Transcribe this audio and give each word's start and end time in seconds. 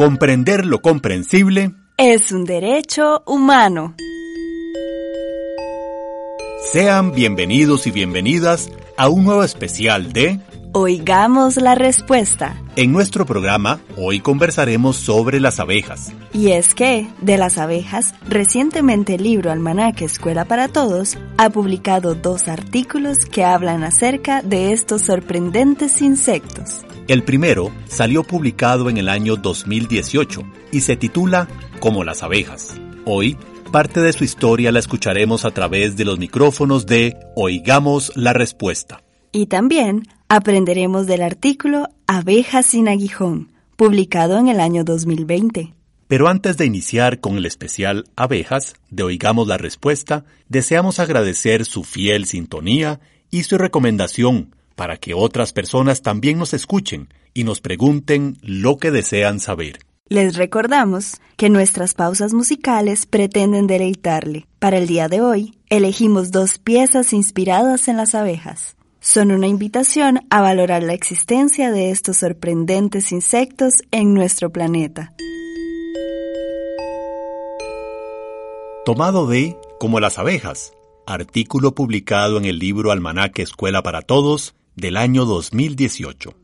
Comprender 0.00 0.64
lo 0.64 0.80
comprensible 0.80 1.74
es 1.98 2.32
un 2.32 2.46
derecho 2.46 3.22
humano. 3.26 3.96
Sean 6.72 7.12
bienvenidos 7.12 7.86
y 7.86 7.90
bienvenidas 7.90 8.70
a 8.96 9.10
un 9.10 9.24
nuevo 9.24 9.44
especial 9.44 10.14
de 10.14 10.40
Oigamos 10.72 11.58
la 11.58 11.74
respuesta. 11.74 12.56
En 12.76 12.92
nuestro 12.92 13.26
programa, 13.26 13.78
hoy 13.98 14.20
conversaremos 14.20 14.96
sobre 14.96 15.38
las 15.38 15.60
abejas. 15.60 16.14
Y 16.32 16.52
es 16.52 16.74
que, 16.74 17.06
de 17.20 17.36
las 17.36 17.58
abejas, 17.58 18.14
recientemente 18.26 19.16
el 19.16 19.24
libro 19.24 19.52
Almanaque 19.52 20.06
Escuela 20.06 20.46
para 20.46 20.68
Todos 20.68 21.18
ha 21.36 21.50
publicado 21.50 22.14
dos 22.14 22.48
artículos 22.48 23.26
que 23.26 23.44
hablan 23.44 23.84
acerca 23.84 24.40
de 24.40 24.72
estos 24.72 25.02
sorprendentes 25.02 26.00
insectos. 26.00 26.86
El 27.10 27.24
primero 27.24 27.72
salió 27.88 28.22
publicado 28.22 28.88
en 28.88 28.96
el 28.96 29.08
año 29.08 29.34
2018 29.34 30.42
y 30.70 30.82
se 30.82 30.94
titula 30.94 31.48
Como 31.80 32.04
las 32.04 32.22
abejas. 32.22 32.76
Hoy, 33.04 33.36
parte 33.72 34.00
de 34.00 34.12
su 34.12 34.22
historia 34.22 34.70
la 34.70 34.78
escucharemos 34.78 35.44
a 35.44 35.50
través 35.50 35.96
de 35.96 36.04
los 36.04 36.20
micrófonos 36.20 36.86
de 36.86 37.16
Oigamos 37.34 38.12
la 38.14 38.32
Respuesta. 38.32 39.02
Y 39.32 39.46
también 39.46 40.06
aprenderemos 40.28 41.08
del 41.08 41.22
artículo 41.22 41.88
Abejas 42.06 42.66
sin 42.66 42.86
aguijón, 42.86 43.50
publicado 43.74 44.38
en 44.38 44.46
el 44.46 44.60
año 44.60 44.84
2020. 44.84 45.74
Pero 46.06 46.28
antes 46.28 46.58
de 46.58 46.66
iniciar 46.66 47.18
con 47.18 47.38
el 47.38 47.46
especial 47.46 48.04
Abejas 48.14 48.74
de 48.88 49.02
Oigamos 49.02 49.48
la 49.48 49.58
Respuesta, 49.58 50.26
deseamos 50.48 51.00
agradecer 51.00 51.64
su 51.64 51.82
fiel 51.82 52.26
sintonía 52.26 53.00
y 53.32 53.42
su 53.42 53.58
recomendación 53.58 54.54
para 54.80 54.96
que 54.96 55.12
otras 55.12 55.52
personas 55.52 56.00
también 56.00 56.38
nos 56.38 56.54
escuchen 56.54 57.12
y 57.34 57.44
nos 57.44 57.60
pregunten 57.60 58.38
lo 58.40 58.78
que 58.78 58.90
desean 58.90 59.38
saber. 59.38 59.80
Les 60.08 60.36
recordamos 60.36 61.20
que 61.36 61.50
nuestras 61.50 61.92
pausas 61.92 62.32
musicales 62.32 63.04
pretenden 63.04 63.66
deleitarle. 63.66 64.46
Para 64.58 64.78
el 64.78 64.86
día 64.86 65.08
de 65.08 65.20
hoy, 65.20 65.54
elegimos 65.68 66.30
dos 66.30 66.56
piezas 66.56 67.12
inspiradas 67.12 67.88
en 67.88 67.98
las 67.98 68.14
abejas 68.14 68.74
son 69.00 69.32
una 69.32 69.46
invitación 69.46 70.20
a 70.30 70.40
valorar 70.40 70.82
la 70.82 70.94
existencia 70.94 71.70
de 71.70 71.90
estos 71.90 72.18
sorprendentes 72.18 73.12
insectos 73.12 73.82
en 73.90 74.14
nuestro 74.14 74.50
planeta. 74.50 75.12
Tomado 78.86 79.26
de 79.26 79.58
Como 79.78 80.00
las 80.00 80.18
abejas, 80.18 80.72
artículo 81.06 81.74
publicado 81.74 82.38
en 82.38 82.46
el 82.46 82.58
libro 82.58 82.92
Almanaque 82.92 83.42
Escuela 83.42 83.82
para 83.82 84.00
Todos 84.02 84.54
del 84.80 84.96
año 84.96 85.24
2018. 85.26 86.34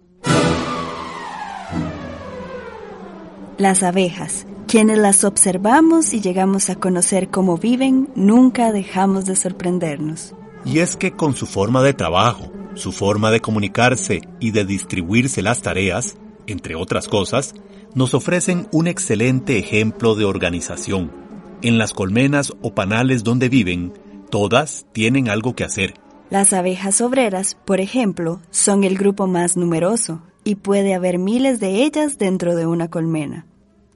Las 3.58 3.82
abejas, 3.82 4.46
quienes 4.68 4.98
las 4.98 5.24
observamos 5.24 6.12
y 6.12 6.20
llegamos 6.20 6.68
a 6.68 6.76
conocer 6.76 7.30
cómo 7.30 7.56
viven, 7.56 8.10
nunca 8.14 8.70
dejamos 8.70 9.24
de 9.24 9.34
sorprendernos. 9.34 10.34
Y 10.64 10.80
es 10.80 10.96
que 10.96 11.12
con 11.12 11.34
su 11.34 11.46
forma 11.46 11.82
de 11.82 11.94
trabajo, 11.94 12.52
su 12.74 12.92
forma 12.92 13.30
de 13.30 13.40
comunicarse 13.40 14.20
y 14.40 14.50
de 14.50 14.66
distribuirse 14.66 15.40
las 15.40 15.62
tareas, 15.62 16.16
entre 16.46 16.74
otras 16.74 17.08
cosas, 17.08 17.54
nos 17.94 18.12
ofrecen 18.12 18.68
un 18.72 18.86
excelente 18.86 19.58
ejemplo 19.58 20.14
de 20.14 20.26
organización. 20.26 21.10
En 21.62 21.78
las 21.78 21.94
colmenas 21.94 22.52
o 22.60 22.74
panales 22.74 23.24
donde 23.24 23.48
viven, 23.48 23.94
todas 24.30 24.84
tienen 24.92 25.30
algo 25.30 25.54
que 25.54 25.64
hacer. 25.64 25.94
Las 26.28 26.52
abejas 26.52 27.00
obreras, 27.00 27.56
por 27.64 27.80
ejemplo, 27.80 28.40
son 28.50 28.82
el 28.82 28.98
grupo 28.98 29.28
más 29.28 29.56
numeroso 29.56 30.22
y 30.42 30.56
puede 30.56 30.92
haber 30.94 31.18
miles 31.18 31.60
de 31.60 31.84
ellas 31.84 32.18
dentro 32.18 32.56
de 32.56 32.66
una 32.66 32.88
colmena. 32.88 33.46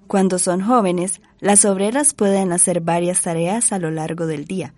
Cuando 0.07 0.39
son 0.39 0.61
jóvenes, 0.61 1.21
las 1.41 1.65
obreras 1.65 2.15
pueden 2.15 2.53
hacer 2.53 2.81
varias 2.81 3.23
tareas 3.23 3.73
a 3.73 3.81
lo 3.81 3.91
largo 3.91 4.27
del 4.27 4.45
día, 4.45 4.75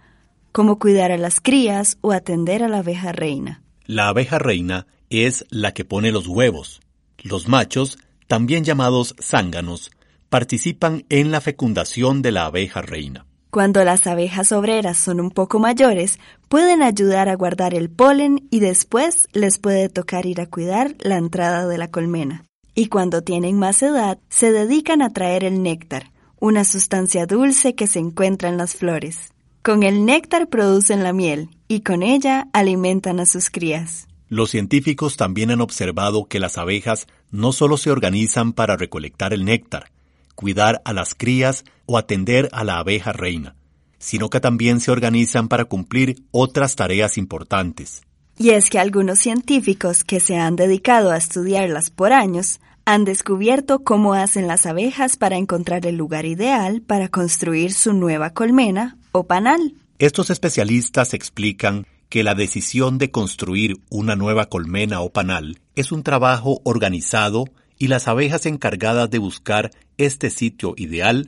como 0.50 0.78
cuidar 0.78 1.12
a 1.12 1.18
las 1.18 1.40
crías 1.40 1.98
o 2.00 2.12
atender 2.12 2.62
a 2.62 2.68
la 2.68 2.78
abeja 2.78 3.12
reina. 3.12 3.62
La 3.84 4.08
abeja 4.08 4.38
reina 4.38 4.86
es 5.10 5.44
la 5.50 5.72
que 5.72 5.84
pone 5.84 6.10
los 6.10 6.26
huevos. 6.26 6.80
Los 7.22 7.48
machos, 7.48 7.98
también 8.28 8.64
llamados 8.64 9.14
zánganos, 9.20 9.90
participan 10.30 11.04
en 11.10 11.30
la 11.30 11.42
fecundación 11.42 12.22
de 12.22 12.32
la 12.32 12.46
abeja 12.46 12.80
reina. 12.80 13.26
Cuando 13.52 13.84
las 13.84 14.06
abejas 14.06 14.50
obreras 14.50 14.96
son 14.96 15.20
un 15.20 15.30
poco 15.30 15.58
mayores, 15.58 16.18
pueden 16.48 16.80
ayudar 16.80 17.28
a 17.28 17.36
guardar 17.36 17.74
el 17.74 17.90
polen 17.90 18.48
y 18.50 18.60
después 18.60 19.28
les 19.34 19.58
puede 19.58 19.90
tocar 19.90 20.24
ir 20.24 20.40
a 20.40 20.46
cuidar 20.46 20.94
la 21.00 21.18
entrada 21.18 21.68
de 21.68 21.76
la 21.76 21.90
colmena. 21.90 22.46
Y 22.74 22.86
cuando 22.86 23.20
tienen 23.20 23.58
más 23.58 23.82
edad, 23.82 24.18
se 24.30 24.52
dedican 24.52 25.02
a 25.02 25.12
traer 25.12 25.44
el 25.44 25.62
néctar, 25.62 26.12
una 26.40 26.64
sustancia 26.64 27.26
dulce 27.26 27.74
que 27.74 27.86
se 27.86 27.98
encuentra 27.98 28.48
en 28.48 28.56
las 28.56 28.74
flores. 28.74 29.34
Con 29.60 29.82
el 29.82 30.06
néctar 30.06 30.48
producen 30.48 31.02
la 31.02 31.12
miel 31.12 31.50
y 31.68 31.82
con 31.82 32.02
ella 32.02 32.48
alimentan 32.54 33.20
a 33.20 33.26
sus 33.26 33.50
crías. 33.50 34.08
Los 34.30 34.48
científicos 34.48 35.18
también 35.18 35.50
han 35.50 35.60
observado 35.60 36.24
que 36.24 36.40
las 36.40 36.56
abejas 36.56 37.06
no 37.30 37.52
solo 37.52 37.76
se 37.76 37.90
organizan 37.90 38.54
para 38.54 38.78
recolectar 38.78 39.34
el 39.34 39.44
néctar, 39.44 39.91
cuidar 40.34 40.82
a 40.84 40.92
las 40.92 41.14
crías 41.14 41.64
o 41.86 41.98
atender 41.98 42.48
a 42.52 42.64
la 42.64 42.78
abeja 42.78 43.12
reina, 43.12 43.56
sino 43.98 44.30
que 44.30 44.40
también 44.40 44.80
se 44.80 44.90
organizan 44.90 45.48
para 45.48 45.64
cumplir 45.64 46.22
otras 46.30 46.76
tareas 46.76 47.18
importantes. 47.18 48.02
Y 48.38 48.50
es 48.50 48.70
que 48.70 48.78
algunos 48.78 49.18
científicos 49.18 50.04
que 50.04 50.20
se 50.20 50.36
han 50.36 50.56
dedicado 50.56 51.10
a 51.10 51.16
estudiarlas 51.16 51.90
por 51.90 52.12
años 52.12 52.60
han 52.84 53.04
descubierto 53.04 53.84
cómo 53.84 54.14
hacen 54.14 54.48
las 54.48 54.66
abejas 54.66 55.16
para 55.16 55.36
encontrar 55.36 55.86
el 55.86 55.96
lugar 55.96 56.26
ideal 56.26 56.82
para 56.82 57.08
construir 57.08 57.72
su 57.72 57.92
nueva 57.92 58.30
colmena 58.30 58.96
o 59.12 59.24
panal. 59.24 59.74
Estos 59.98 60.30
especialistas 60.30 61.14
explican 61.14 61.86
que 62.08 62.24
la 62.24 62.34
decisión 62.34 62.98
de 62.98 63.10
construir 63.10 63.76
una 63.88 64.16
nueva 64.16 64.46
colmena 64.46 65.00
o 65.00 65.10
panal 65.10 65.60
es 65.76 65.92
un 65.92 66.02
trabajo 66.02 66.60
organizado 66.64 67.44
y 67.82 67.88
las 67.88 68.06
abejas 68.06 68.46
encargadas 68.46 69.10
de 69.10 69.18
buscar 69.18 69.72
este 69.98 70.30
sitio 70.30 70.74
ideal 70.76 71.26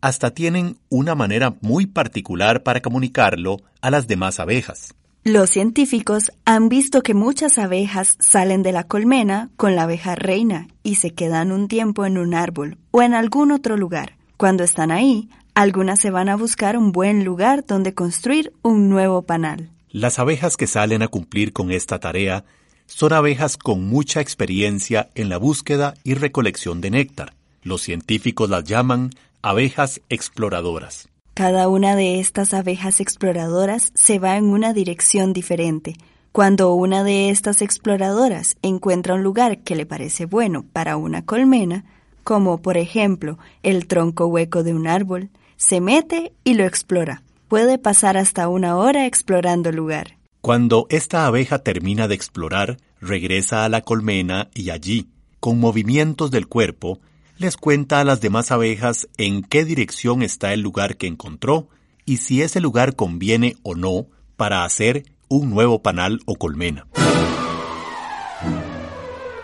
hasta 0.00 0.30
tienen 0.30 0.76
una 0.88 1.16
manera 1.16 1.56
muy 1.62 1.86
particular 1.86 2.62
para 2.62 2.80
comunicarlo 2.80 3.56
a 3.80 3.90
las 3.90 4.06
demás 4.06 4.38
abejas. 4.38 4.94
Los 5.24 5.50
científicos 5.50 6.30
han 6.44 6.68
visto 6.68 7.02
que 7.02 7.12
muchas 7.12 7.58
abejas 7.58 8.14
salen 8.20 8.62
de 8.62 8.70
la 8.70 8.84
colmena 8.84 9.50
con 9.56 9.74
la 9.74 9.82
abeja 9.82 10.14
reina 10.14 10.68
y 10.84 10.94
se 10.94 11.10
quedan 11.10 11.50
un 11.50 11.66
tiempo 11.66 12.06
en 12.06 12.18
un 12.18 12.34
árbol 12.34 12.78
o 12.92 13.02
en 13.02 13.12
algún 13.12 13.50
otro 13.50 13.76
lugar. 13.76 14.16
Cuando 14.36 14.62
están 14.62 14.92
ahí, 14.92 15.28
algunas 15.56 15.98
se 15.98 16.12
van 16.12 16.28
a 16.28 16.36
buscar 16.36 16.78
un 16.78 16.92
buen 16.92 17.24
lugar 17.24 17.66
donde 17.66 17.94
construir 17.94 18.52
un 18.62 18.90
nuevo 18.90 19.22
panal. 19.22 19.70
Las 19.90 20.20
abejas 20.20 20.56
que 20.56 20.68
salen 20.68 21.02
a 21.02 21.08
cumplir 21.08 21.52
con 21.52 21.72
esta 21.72 21.98
tarea 21.98 22.44
son 22.90 23.12
abejas 23.12 23.56
con 23.56 23.86
mucha 23.86 24.20
experiencia 24.20 25.08
en 25.14 25.28
la 25.28 25.38
búsqueda 25.38 25.94
y 26.02 26.14
recolección 26.14 26.80
de 26.80 26.90
néctar. 26.90 27.34
Los 27.62 27.82
científicos 27.82 28.50
las 28.50 28.64
llaman 28.64 29.10
abejas 29.42 30.00
exploradoras. 30.08 31.08
Cada 31.34 31.68
una 31.68 31.94
de 31.94 32.18
estas 32.18 32.52
abejas 32.52 33.00
exploradoras 33.00 33.92
se 33.94 34.18
va 34.18 34.36
en 34.36 34.46
una 34.46 34.72
dirección 34.72 35.32
diferente. 35.32 35.94
Cuando 36.32 36.74
una 36.74 37.04
de 37.04 37.30
estas 37.30 37.62
exploradoras 37.62 38.56
encuentra 38.60 39.14
un 39.14 39.22
lugar 39.22 39.58
que 39.58 39.76
le 39.76 39.86
parece 39.86 40.26
bueno 40.26 40.64
para 40.72 40.96
una 40.96 41.24
colmena, 41.24 41.84
como 42.24 42.60
por 42.60 42.76
ejemplo 42.76 43.38
el 43.62 43.86
tronco 43.86 44.26
hueco 44.26 44.62
de 44.62 44.74
un 44.74 44.88
árbol, 44.88 45.30
se 45.56 45.80
mete 45.80 46.32
y 46.42 46.54
lo 46.54 46.64
explora. 46.64 47.22
Puede 47.48 47.78
pasar 47.78 48.16
hasta 48.16 48.48
una 48.48 48.76
hora 48.76 49.06
explorando 49.06 49.70
el 49.70 49.76
lugar. 49.76 50.19
Cuando 50.40 50.86
esta 50.88 51.26
abeja 51.26 51.58
termina 51.58 52.08
de 52.08 52.14
explorar, 52.14 52.78
regresa 53.00 53.64
a 53.64 53.68
la 53.68 53.82
colmena 53.82 54.48
y 54.54 54.70
allí, 54.70 55.08
con 55.38 55.60
movimientos 55.60 56.30
del 56.30 56.46
cuerpo, 56.46 56.98
les 57.36 57.58
cuenta 57.58 58.00
a 58.00 58.04
las 58.04 58.22
demás 58.22 58.50
abejas 58.50 59.06
en 59.18 59.42
qué 59.42 59.66
dirección 59.66 60.22
está 60.22 60.54
el 60.54 60.60
lugar 60.60 60.96
que 60.96 61.06
encontró 61.06 61.68
y 62.06 62.18
si 62.18 62.40
ese 62.40 62.60
lugar 62.60 62.96
conviene 62.96 63.56
o 63.62 63.74
no 63.74 64.06
para 64.36 64.64
hacer 64.64 65.04
un 65.28 65.50
nuevo 65.50 65.82
panal 65.82 66.20
o 66.24 66.36
colmena. 66.36 66.86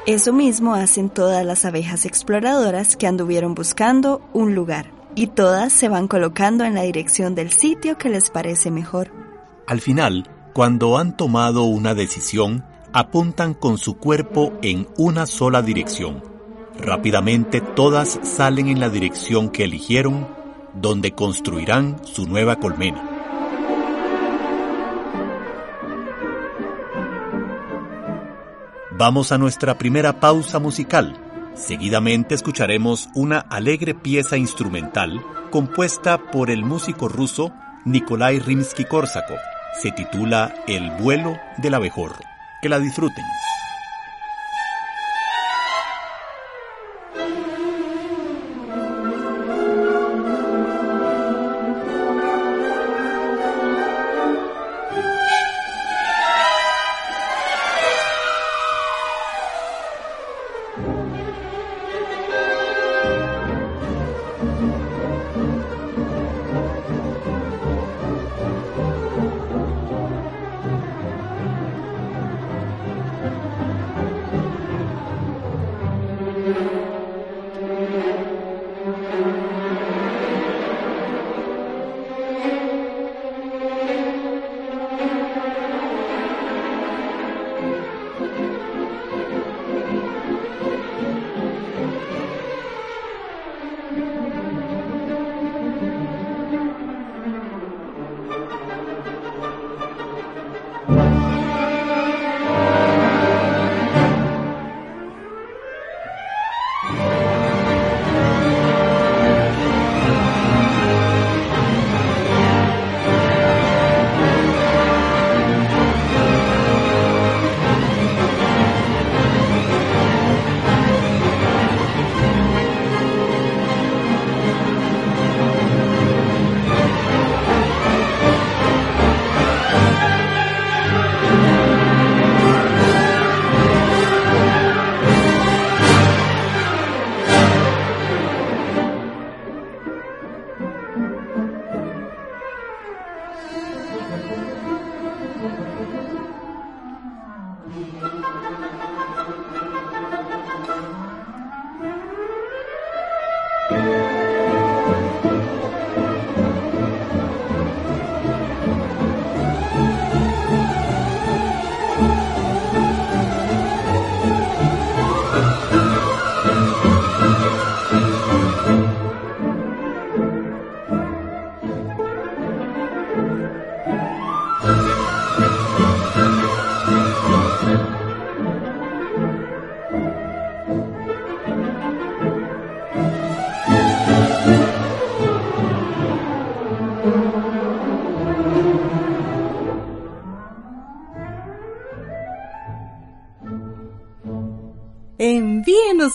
Eso 0.06 0.32
mismo 0.32 0.75
hacen 0.75 1.10
todas 1.10 1.44
las 1.44 1.64
abejas 1.64 2.06
exploradoras 2.06 2.96
que 2.96 3.06
anduvieron 3.06 3.54
buscando 3.54 4.26
un 4.32 4.54
lugar, 4.54 4.92
y 5.14 5.26
todas 5.26 5.72
se 5.72 5.88
van 5.88 6.08
colocando 6.08 6.64
en 6.64 6.75
la 6.75 6.82
dirección 6.82 7.34
del 7.34 7.50
sitio 7.50 7.99
que 7.99 8.08
les 8.08 8.31
parece 8.31 8.70
mejor. 8.70 9.10
Al 9.66 9.81
final, 9.81 10.31
cuando 10.56 10.97
han 10.97 11.14
tomado 11.14 11.64
una 11.64 11.94
decisión, 11.94 12.64
apuntan 12.94 13.53
con 13.53 13.76
su 13.76 13.99
cuerpo 13.99 14.55
en 14.62 14.88
una 14.97 15.26
sola 15.26 15.61
dirección 15.61 16.23
Rápidamente 16.81 17.61
todas 17.61 18.19
salen 18.23 18.69
en 18.69 18.81
la 18.81 18.88
dirección 18.88 19.50
que 19.50 19.64
eligieron, 19.64 20.26
donde 20.73 21.12
construirán 21.12 22.00
su 22.06 22.26
nueva 22.26 22.56
colmena. 22.56 23.03
Vamos 28.93 29.32
a 29.32 29.37
nuestra 29.37 29.76
primera 29.76 30.20
pausa 30.20 30.59
musical 30.59 31.23
Seguidamente 31.55 32.35
escucharemos 32.35 33.11
una 33.14 33.41
alegre 33.41 33.93
pieza 33.93 34.38
instrumental 34.38 35.23
compuesta 35.50 36.17
por 36.31 36.50
el 36.50 36.64
músico 36.64 37.09
ruso 37.09 37.52
Nikolai 37.85 38.41
Rimsky-Korsakov. 38.41 39.56
Se 39.81 39.93
titula 39.93 40.55
El 40.67 40.90
vuelo 40.93 41.38
del 41.58 41.75
abejorro. 41.75 42.25
Que 42.62 42.69
la 42.70 42.78
disfruten. 42.78 43.25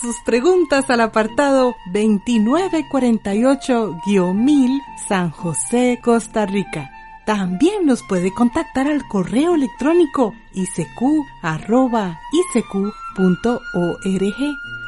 Sus 0.02 0.16
preguntas 0.26 0.90
al 0.90 1.00
apartado 1.00 1.74
2948-1000 1.92 4.80
San 5.08 5.30
José, 5.30 5.98
Costa 6.02 6.44
Rica. 6.44 6.90
También 7.24 7.86
nos 7.86 8.02
puede 8.02 8.34
contactar 8.34 8.88
al 8.88 9.06
correo 9.06 9.54
electrónico 9.54 10.34
isq.org 10.54 11.06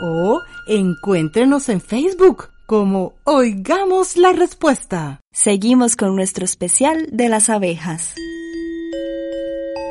o 0.02 0.42
encuéntrenos 0.66 1.68
en 1.68 1.80
Facebook 1.80 2.48
como 2.66 3.12
Oigamos 3.22 4.16
la 4.16 4.32
Respuesta. 4.32 5.20
Seguimos 5.32 5.94
con 5.94 6.16
nuestro 6.16 6.44
especial 6.44 7.06
de 7.12 7.28
las 7.28 7.50
abejas. 7.50 8.16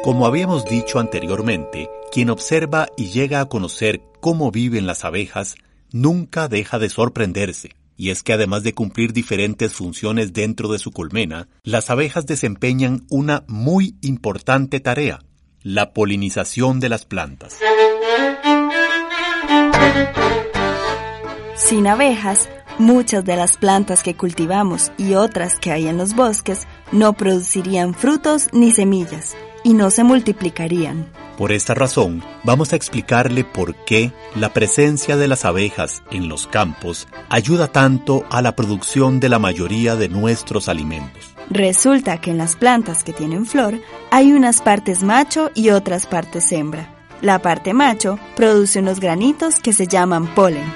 Como 0.04 0.28
habíamos 0.28 0.66
dicho 0.66 1.00
anteriormente, 1.00 1.90
quien 2.12 2.30
observa 2.30 2.90
y 2.98 3.12
llega 3.12 3.40
a 3.40 3.46
conocer 3.46 4.02
cómo 4.20 4.52
viven 4.52 4.86
las 4.86 5.06
abejas 5.06 5.56
nunca 5.94 6.50
deja 6.50 6.78
de 6.78 6.90
sorprenderse. 6.90 7.70
Y 7.96 8.10
es 8.10 8.22
que 8.22 8.34
además 8.34 8.64
de 8.64 8.74
cumplir 8.74 9.14
diferentes 9.14 9.72
funciones 9.72 10.34
dentro 10.34 10.68
de 10.68 10.78
su 10.78 10.92
colmena, 10.92 11.48
las 11.64 11.90
abejas 11.90 12.26
desempeñan 12.26 13.06
una 13.10 13.46
muy 13.48 13.96
importante 14.02 14.82
tarea, 14.82 15.22
la 15.62 15.94
polinización 15.94 16.82
de 16.82 16.90
las 16.90 17.06
plantas. 17.06 17.60
Sin 21.56 21.88
abejas, 21.88 22.50
muchas 22.78 23.24
de 23.24 23.38
las 23.38 23.56
plantas 23.56 24.04
que 24.04 24.18
cultivamos 24.18 24.92
y 24.98 25.14
otras 25.14 25.58
que 25.62 25.72
hay 25.72 25.88
en 25.88 25.98
los 25.98 26.14
bosques 26.14 26.68
no 26.92 27.14
producirían 27.14 27.94
frutos 27.94 28.50
ni 28.52 28.72
semillas 28.72 29.34
y 29.64 29.74
no 29.74 29.90
se 29.90 30.04
multiplicarían. 30.04 31.08
Por 31.38 31.52
esta 31.52 31.74
razón, 31.74 32.24
vamos 32.44 32.74
a 32.74 32.76
explicarle 32.76 33.44
por 33.44 33.76
qué 33.86 34.12
la 34.36 34.54
presencia 34.54 35.18
de 35.18 35.28
las 35.28 35.46
abejas 35.46 36.04
en 36.12 36.30
los 36.30 36.46
campos 36.46 37.08
ayuda 37.30 37.72
tanto 37.72 38.26
a 38.30 38.42
la 38.42 38.56
producción 38.56 39.20
de 39.20 39.30
la 39.30 39.40
mayoría 39.40 39.96
de 39.96 40.10
nuestros 40.10 40.70
alimentos. 40.70 41.34
Resulta 41.50 42.20
que 42.22 42.32
en 42.32 42.38
las 42.38 42.56
plantas 42.56 43.04
que 43.04 43.14
tienen 43.14 43.46
flor 43.46 43.80
hay 44.12 44.32
unas 44.34 44.62
partes 44.62 45.02
macho 45.04 45.50
y 45.56 45.70
otras 45.70 46.06
partes 46.06 46.52
hembra. 46.52 46.94
La 47.22 47.40
parte 47.40 47.74
macho 47.74 48.20
produce 48.36 48.80
unos 48.80 49.00
granitos 49.00 49.60
que 49.60 49.74
se 49.74 49.88
llaman 49.88 50.28
polen. 50.36 50.72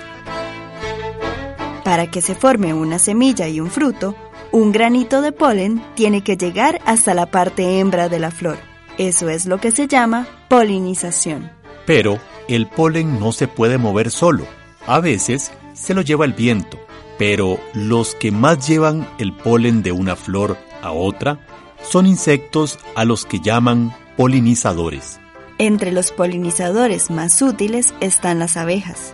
Para 1.84 2.10
que 2.10 2.22
se 2.22 2.36
forme 2.36 2.74
una 2.74 3.00
semilla 3.00 3.48
y 3.48 3.60
un 3.60 3.70
fruto, 3.70 4.16
un 4.52 4.72
granito 4.72 5.22
de 5.22 5.32
polen 5.32 5.84
tiene 5.96 6.24
que 6.24 6.36
llegar 6.36 6.82
hasta 6.86 7.14
la 7.14 7.28
parte 7.28 7.80
hembra 7.80 8.10
de 8.10 8.20
la 8.20 8.32
flor. 8.32 8.58
Eso 8.98 9.30
es 9.30 9.46
lo 9.46 9.60
que 9.60 9.70
se 9.72 9.88
llama 9.88 10.28
polinización. 10.50 11.52
Pero 11.86 12.20
el 12.48 12.68
polen 12.68 13.20
no 13.20 13.32
se 13.32 13.48
puede 13.48 13.78
mover 13.78 14.10
solo. 14.10 14.46
A 14.88 15.00
veces 15.00 15.52
se 15.74 15.94
lo 15.94 16.02
lleva 16.02 16.26
el 16.26 16.34
viento, 16.34 16.80
pero 17.20 17.60
los 17.74 18.16
que 18.16 18.32
más 18.32 18.68
llevan 18.68 19.08
el 19.20 19.34
polen 19.34 19.84
de 19.84 19.92
una 19.92 20.16
flor 20.16 20.58
a 20.82 20.92
otra 20.92 21.40
son 21.84 22.08
insectos 22.08 22.80
a 22.96 23.06
los 23.06 23.26
que 23.26 23.40
llaman 23.40 23.96
polinizadores. 24.18 25.20
Entre 25.60 25.92
los 25.92 26.12
polinizadores 26.12 27.12
más 27.12 27.40
útiles 27.42 27.94
están 28.00 28.40
las 28.40 28.58
abejas. 28.58 29.14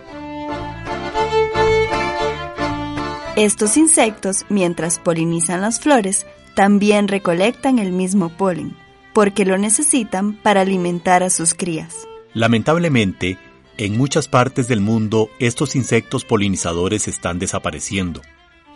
Estos 3.36 3.76
insectos, 3.76 4.46
mientras 4.48 4.98
polinizan 4.98 5.60
las 5.60 5.80
flores, 5.80 6.26
también 6.54 7.08
recolectan 7.08 7.78
el 7.78 7.92
mismo 7.92 8.30
polen 8.30 8.83
porque 9.14 9.46
lo 9.46 9.56
necesitan 9.56 10.34
para 10.34 10.60
alimentar 10.60 11.22
a 11.22 11.30
sus 11.30 11.54
crías. 11.54 12.06
Lamentablemente, 12.34 13.38
en 13.78 13.96
muchas 13.96 14.28
partes 14.28 14.68
del 14.68 14.80
mundo 14.80 15.30
estos 15.38 15.74
insectos 15.76 16.24
polinizadores 16.24 17.08
están 17.08 17.38
desapareciendo. 17.38 18.20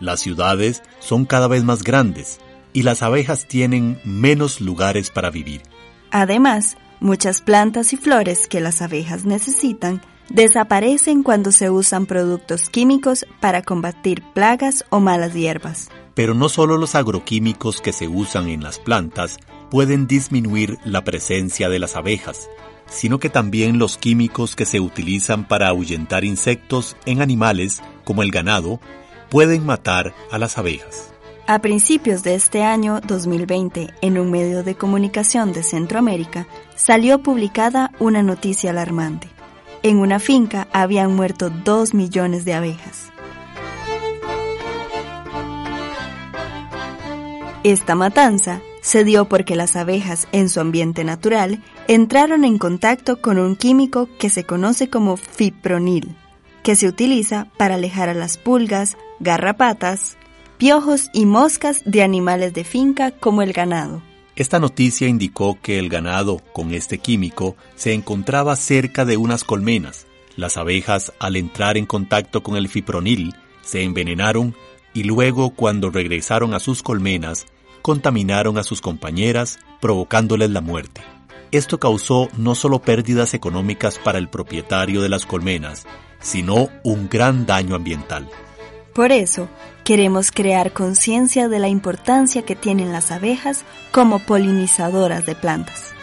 Las 0.00 0.20
ciudades 0.20 0.82
son 1.00 1.26
cada 1.26 1.48
vez 1.48 1.64
más 1.64 1.82
grandes 1.82 2.38
y 2.72 2.82
las 2.82 3.02
abejas 3.02 3.46
tienen 3.46 4.00
menos 4.04 4.60
lugares 4.60 5.10
para 5.10 5.30
vivir. 5.30 5.62
Además, 6.10 6.76
muchas 7.00 7.42
plantas 7.42 7.92
y 7.92 7.96
flores 7.96 8.46
que 8.46 8.60
las 8.60 8.80
abejas 8.80 9.24
necesitan 9.24 10.00
desaparecen 10.30 11.22
cuando 11.22 11.52
se 11.52 11.70
usan 11.70 12.06
productos 12.06 12.68
químicos 12.68 13.26
para 13.40 13.62
combatir 13.62 14.22
plagas 14.34 14.84
o 14.90 15.00
malas 15.00 15.34
hierbas. 15.34 15.90
Pero 16.14 16.34
no 16.34 16.48
solo 16.48 16.76
los 16.76 16.94
agroquímicos 16.94 17.80
que 17.80 17.92
se 17.92 18.08
usan 18.08 18.48
en 18.48 18.62
las 18.62 18.78
plantas 18.78 19.38
pueden 19.70 20.06
disminuir 20.06 20.78
la 20.84 21.04
presencia 21.04 21.68
de 21.68 21.78
las 21.78 21.96
abejas, 21.96 22.48
sino 22.86 23.18
que 23.18 23.28
también 23.28 23.78
los 23.78 23.98
químicos 23.98 24.56
que 24.56 24.64
se 24.64 24.80
utilizan 24.80 25.46
para 25.46 25.68
ahuyentar 25.68 26.24
insectos 26.24 26.96
en 27.06 27.20
animales, 27.20 27.82
como 28.04 28.22
el 28.22 28.30
ganado, 28.30 28.80
pueden 29.28 29.64
matar 29.64 30.14
a 30.30 30.38
las 30.38 30.58
abejas. 30.58 31.12
A 31.46 31.60
principios 31.60 32.22
de 32.22 32.34
este 32.34 32.62
año 32.62 33.00
2020, 33.00 33.94
en 34.02 34.18
un 34.18 34.30
medio 34.30 34.62
de 34.62 34.74
comunicación 34.74 35.52
de 35.52 35.62
Centroamérica, 35.62 36.46
salió 36.76 37.22
publicada 37.22 37.90
una 37.98 38.22
noticia 38.22 38.70
alarmante. 38.70 39.28
En 39.82 39.98
una 39.98 40.18
finca 40.18 40.68
habían 40.72 41.14
muerto 41.14 41.50
dos 41.50 41.94
millones 41.94 42.44
de 42.44 42.52
abejas. 42.52 43.10
Esta 47.64 47.94
matanza 47.94 48.60
se 48.88 49.04
dio 49.04 49.26
porque 49.26 49.54
las 49.54 49.76
abejas 49.76 50.28
en 50.32 50.48
su 50.48 50.60
ambiente 50.60 51.04
natural 51.04 51.62
entraron 51.88 52.42
en 52.46 52.56
contacto 52.56 53.20
con 53.20 53.38
un 53.38 53.54
químico 53.54 54.08
que 54.18 54.30
se 54.30 54.44
conoce 54.44 54.88
como 54.88 55.18
fipronil, 55.18 56.16
que 56.62 56.74
se 56.74 56.88
utiliza 56.88 57.48
para 57.58 57.74
alejar 57.74 58.08
a 58.08 58.14
las 58.14 58.38
pulgas, 58.38 58.96
garrapatas, 59.20 60.16
piojos 60.56 61.10
y 61.12 61.26
moscas 61.26 61.82
de 61.84 62.02
animales 62.02 62.54
de 62.54 62.64
finca 62.64 63.10
como 63.10 63.42
el 63.42 63.52
ganado. 63.52 64.00
Esta 64.36 64.58
noticia 64.58 65.06
indicó 65.06 65.58
que 65.60 65.78
el 65.78 65.90
ganado 65.90 66.38
con 66.54 66.72
este 66.72 66.96
químico 66.96 67.56
se 67.76 67.92
encontraba 67.92 68.56
cerca 68.56 69.04
de 69.04 69.18
unas 69.18 69.44
colmenas. 69.44 70.06
Las 70.34 70.56
abejas, 70.56 71.12
al 71.18 71.36
entrar 71.36 71.76
en 71.76 71.84
contacto 71.84 72.42
con 72.42 72.56
el 72.56 72.70
fipronil, 72.70 73.34
se 73.60 73.82
envenenaron 73.82 74.54
y 74.94 75.02
luego, 75.02 75.50
cuando 75.50 75.90
regresaron 75.90 76.54
a 76.54 76.58
sus 76.58 76.82
colmenas, 76.82 77.46
contaminaron 77.88 78.58
a 78.58 78.64
sus 78.64 78.82
compañeras, 78.82 79.58
provocándoles 79.80 80.50
la 80.50 80.60
muerte. 80.60 81.00
Esto 81.52 81.80
causó 81.80 82.28
no 82.36 82.54
solo 82.54 82.80
pérdidas 82.80 83.32
económicas 83.32 83.98
para 83.98 84.18
el 84.18 84.28
propietario 84.28 85.00
de 85.00 85.08
las 85.08 85.24
colmenas, 85.24 85.86
sino 86.20 86.68
un 86.84 87.08
gran 87.08 87.46
daño 87.46 87.74
ambiental. 87.74 88.28
Por 88.92 89.10
eso, 89.10 89.48
queremos 89.84 90.32
crear 90.32 90.74
conciencia 90.74 91.48
de 91.48 91.60
la 91.60 91.68
importancia 91.68 92.42
que 92.42 92.54
tienen 92.54 92.92
las 92.92 93.10
abejas 93.10 93.64
como 93.90 94.18
polinizadoras 94.18 95.24
de 95.24 95.34
plantas. 95.34 95.94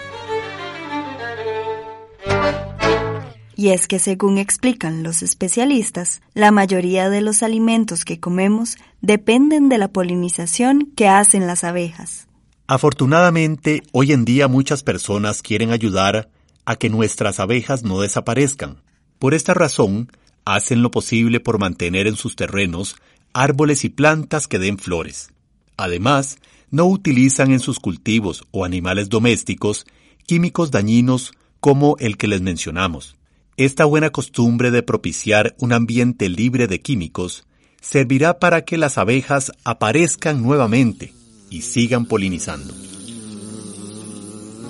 Y 3.56 3.70
es 3.70 3.88
que 3.88 4.00
según 4.00 4.38
explican 4.38 5.02
los 5.02 5.22
especialistas, 5.22 6.22
la 6.34 6.52
mayoría 6.52 7.10
de 7.10 7.22
los 7.22 7.42
alimentos 7.42 8.04
que 8.04 8.20
comemos 8.20 8.78
dependen 9.02 9.70
de 9.70 9.78
la 9.78 9.88
polinización 9.88 10.92
que 10.96 11.08
hacen 11.08 11.48
las 11.48 11.64
abejas. 11.64 12.28
Afortunadamente, 12.68 13.84
hoy 13.92 14.12
en 14.12 14.26
día 14.26 14.48
muchas 14.48 14.84
personas 14.84 15.42
quieren 15.42 15.72
ayudar 15.72 16.30
a 16.66 16.76
que 16.76 16.90
nuestras 16.90 17.40
abejas 17.40 17.84
no 17.84 18.02
desaparezcan. 18.02 18.82
Por 19.20 19.34
esta 19.34 19.54
razón, 19.54 20.12
hacen 20.46 20.82
lo 20.82 20.92
posible 20.92 21.40
por 21.40 21.60
mantener 21.60 22.08
en 22.08 22.16
sus 22.16 22.36
terrenos 22.36 22.96
árboles 23.34 23.84
y 23.84 23.90
plantas 23.90 24.48
que 24.48 24.60
den 24.60 24.78
flores. 24.78 25.30
Además, 25.78 26.38
no 26.72 26.86
utilizan 26.86 27.52
en 27.52 27.60
sus 27.60 27.80
cultivos 27.80 28.46
o 28.52 28.66
animales 28.66 29.10
domésticos 29.10 29.86
químicos 30.26 30.72
dañinos 30.72 31.34
como 31.60 31.98
el 32.00 32.18
que 32.18 32.28
les 32.28 32.42
mencionamos. 32.42 33.15
Esta 33.58 33.86
buena 33.86 34.10
costumbre 34.10 34.70
de 34.70 34.84
propiciar 34.84 35.56
un 35.60 35.72
ambiente 35.72 36.28
libre 36.28 36.68
de 36.68 36.82
químicos 36.82 37.46
servirá 37.82 38.38
para 38.38 38.66
que 38.66 38.78
las 38.78 38.98
abejas 38.98 39.54
aparezcan 39.64 40.44
nuevamente 40.44 41.14
y 41.50 41.62
sigan 41.62 42.06
polinizando. 42.06 42.74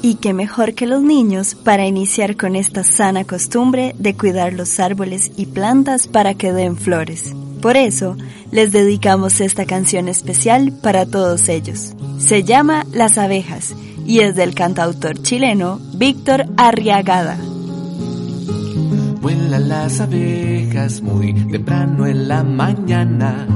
Y 0.04 0.15
qué 0.15 0.34
mejor 0.34 0.75
que 0.75 0.86
los 0.86 1.01
niños 1.01 1.56
para 1.56 1.88
iniciar 1.88 2.36
con 2.38 2.56
esta 2.56 2.84
sana 2.84 3.24
costumbre 3.24 3.96
de 3.98 4.15
cuidar 4.15 4.54
los 4.54 4.80
árboles 4.80 5.32
y 5.36 5.48
plantas 5.48 6.08
para 6.08 6.36
que 6.36 6.54
den 6.54 6.77
flores. 6.77 7.34
Por 7.63 7.77
eso, 7.77 8.15
les 8.51 8.72
dedicamos 8.72 9.42
esta 9.42 9.65
canción 9.65 10.08
especial 10.10 10.72
para 10.84 11.08
todos 11.08 11.50
ellos. 11.50 11.96
Se 12.20 12.44
llama 12.44 12.86
Las 12.92 13.18
abejas 13.18 13.75
y 14.06 14.20
es 14.20 14.36
del 14.36 14.54
cantautor 14.54 15.20
chileno 15.24 15.80
Víctor 15.96 16.46
Arriagada. 16.58 17.39
Vuelan 19.56 19.70
las 19.70 20.02
abejas 20.02 21.02
muy 21.02 21.34
temprano 21.34 22.06
en 22.06 22.28
la 22.28 22.44
mañana 22.44 23.48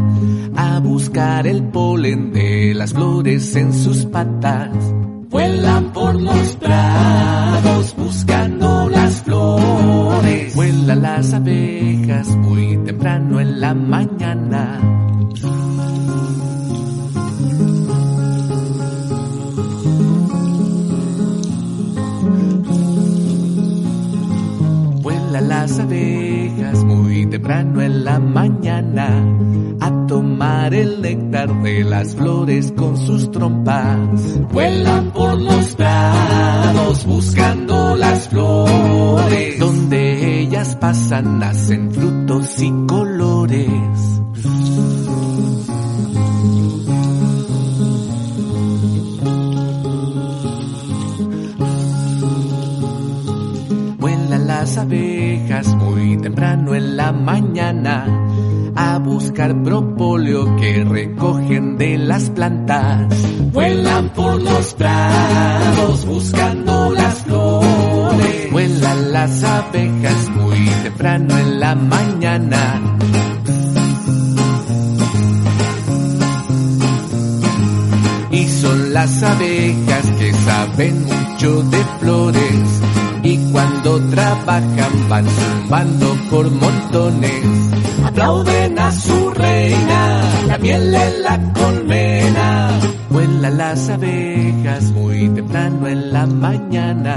a 0.56 0.80
buscar 0.80 1.46
el 1.46 1.62
polen 1.64 2.32
de 2.32 2.74
las 2.74 2.94
flores 2.94 3.54
en 3.58 3.74
sus 3.74 4.06
patas. 4.06 4.70
Vuelan 5.30 5.92
por 5.92 6.16
los 6.16 6.56
prados 6.56 7.94
buscando 7.98 8.88
las 8.88 9.24
flores. 9.24 10.56
Vuelan 10.56 11.02
las 11.02 11.34
abejas 11.34 12.30
muy 12.30 12.78
temprano 12.78 13.42
en 13.42 13.60
la 13.60 13.74
mañana. 13.74 15.09
Las 25.70 25.80
abejas 25.80 26.84
muy 26.84 27.28
temprano 27.28 27.80
en 27.82 28.04
la 28.04 28.18
mañana 28.20 29.24
a 29.80 30.08
tomar 30.08 30.74
el 30.74 31.00
néctar 31.00 31.54
de 31.62 31.84
las 31.84 32.16
flores 32.16 32.74
con 32.76 32.98
sus 32.98 33.32
trompas. 33.32 34.00
Vuelan 34.52 35.12
por 35.12 35.40
los 35.40 35.76
prados 35.76 37.06
buscando 37.06 37.96
las 37.96 38.30
flores. 38.30 39.60
Donde 39.60 40.42
ellas 40.42 40.76
pasan 40.76 41.38
nacen 41.38 41.92
frutos 41.92 42.62
y 42.62 42.72
colores. 42.88 43.09
Muy 56.10 56.18
temprano 56.18 56.74
en 56.74 56.98
la 56.98 57.12
mañana 57.12 58.08
a 58.76 58.98
buscar 58.98 59.62
propóleo 59.62 60.56
que 60.56 60.84
recogen 60.84 61.78
de 61.78 62.00
las 62.00 62.32
plantas. 62.32 63.14
Vuelan 63.54 64.10
por 64.10 64.42
los 64.42 64.74
prados 64.74 66.06
buscando 66.08 66.92
las 66.94 67.14
flores. 67.20 68.52
Vuelan 68.52 69.12
las 69.14 69.44
abejas 69.44 70.30
muy 70.30 70.66
temprano 70.82 71.38
en 71.38 71.60
la 71.60 71.76
mañana. 71.76 72.82
Y 78.32 78.48
son 78.48 78.94
las 78.94 79.22
abejas 79.22 80.12
que 80.18 80.34
saben 80.34 81.06
mucho 81.06 81.62
de 81.64 81.84
flores 82.00 82.99
y 83.24 83.38
cuando 83.52 84.00
trabajan 84.10 85.10
van 85.10 85.26
zumbando 85.28 86.18
por 86.30 86.50
montones. 86.50 87.44
Aplauden 88.06 88.80
a 88.80 88.92
su 88.92 89.30
reina, 89.32 90.22
la 90.48 90.58
miel 90.58 90.96
en 90.96 91.24
la 91.24 91.54
colmena. 91.54 92.80
Vuelan 93.10 93.58
las 93.58 93.90
abejas 93.90 94.39
muy 94.94 95.30
temprano 95.30 95.88
en 95.88 96.12
la 96.12 96.26
mañana. 96.26 97.16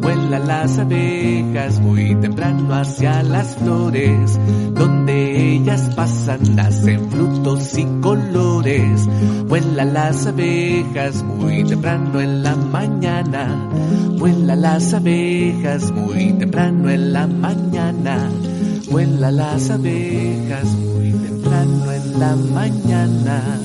Vuelan 0.00 0.46
las 0.46 0.78
abejas 0.78 1.78
muy 1.80 2.14
temprano 2.16 2.74
hacia 2.74 3.22
las 3.22 3.56
flores. 3.56 4.38
Donde 4.74 5.54
ellas 5.54 5.90
pasan 5.94 6.56
nacen 6.56 7.10
frutos 7.10 7.78
y 7.78 7.84
colores. 8.00 9.06
Vuelan 9.48 9.94
las 9.94 10.26
abejas 10.26 11.22
muy 11.22 11.64
temprano 11.64 12.20
en 12.20 12.42
la 12.42 12.56
mañana. 12.56 13.70
Vuelan 14.18 14.60
las 14.60 14.94
abejas 14.94 15.92
muy 15.92 16.32
temprano 16.32 16.90
en 16.90 17.12
la 17.12 17.26
mañana. 17.26 18.30
Vuelan 18.90 19.36
las 19.36 19.70
abejas 19.70 20.66
muy 20.66 21.12
temprano 21.12 21.92
en 21.92 22.20
la 22.20 22.36
mañana. 22.36 23.60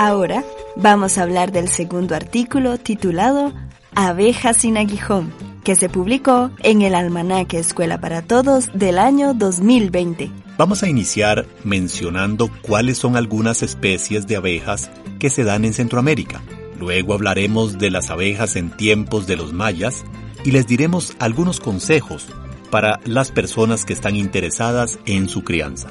Ahora 0.00 0.44
vamos 0.76 1.18
a 1.18 1.24
hablar 1.24 1.50
del 1.50 1.66
segundo 1.66 2.14
artículo 2.14 2.78
titulado 2.78 3.52
Abejas 3.96 4.58
sin 4.58 4.76
aguijón, 4.76 5.32
que 5.64 5.74
se 5.74 5.88
publicó 5.88 6.52
en 6.60 6.82
el 6.82 6.94
Almanaque 6.94 7.58
Escuela 7.58 8.00
para 8.00 8.22
Todos 8.22 8.70
del 8.72 8.96
año 8.96 9.34
2020. 9.34 10.30
Vamos 10.56 10.84
a 10.84 10.88
iniciar 10.88 11.46
mencionando 11.64 12.48
cuáles 12.62 12.96
son 12.98 13.16
algunas 13.16 13.64
especies 13.64 14.28
de 14.28 14.36
abejas 14.36 14.88
que 15.18 15.30
se 15.30 15.42
dan 15.42 15.64
en 15.64 15.74
Centroamérica. 15.74 16.42
Luego 16.78 17.12
hablaremos 17.12 17.76
de 17.76 17.90
las 17.90 18.10
abejas 18.10 18.54
en 18.54 18.70
tiempos 18.70 19.26
de 19.26 19.34
los 19.34 19.52
mayas 19.52 20.04
y 20.44 20.52
les 20.52 20.68
diremos 20.68 21.16
algunos 21.18 21.58
consejos 21.58 22.28
para 22.70 23.00
las 23.04 23.32
personas 23.32 23.84
que 23.84 23.94
están 23.94 24.14
interesadas 24.14 25.00
en 25.06 25.28
su 25.28 25.42
crianza. 25.42 25.88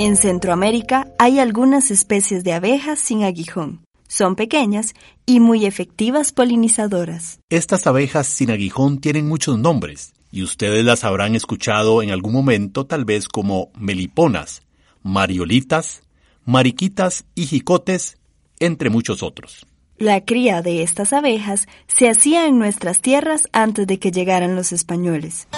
En 0.00 0.16
Centroamérica 0.16 1.08
hay 1.18 1.40
algunas 1.40 1.90
especies 1.90 2.44
de 2.44 2.52
abejas 2.52 3.00
sin 3.00 3.24
aguijón. 3.24 3.84
Son 4.06 4.36
pequeñas 4.36 4.94
y 5.26 5.40
muy 5.40 5.66
efectivas 5.66 6.30
polinizadoras. 6.30 7.40
Estas 7.50 7.84
abejas 7.88 8.28
sin 8.28 8.52
aguijón 8.52 9.00
tienen 9.00 9.26
muchos 9.26 9.58
nombres 9.58 10.14
y 10.30 10.44
ustedes 10.44 10.84
las 10.84 11.02
habrán 11.02 11.34
escuchado 11.34 12.00
en 12.00 12.12
algún 12.12 12.32
momento 12.32 12.86
tal 12.86 13.04
vez 13.04 13.26
como 13.26 13.72
meliponas, 13.76 14.62
mariolitas, 15.02 16.02
mariquitas 16.44 17.24
y 17.34 17.46
jicotes, 17.46 18.18
entre 18.60 18.90
muchos 18.90 19.24
otros. 19.24 19.66
La 19.96 20.24
cría 20.24 20.62
de 20.62 20.84
estas 20.84 21.12
abejas 21.12 21.66
se 21.88 22.08
hacía 22.08 22.46
en 22.46 22.60
nuestras 22.60 23.00
tierras 23.00 23.48
antes 23.52 23.84
de 23.88 23.98
que 23.98 24.12
llegaran 24.12 24.54
los 24.54 24.70
españoles. 24.70 25.48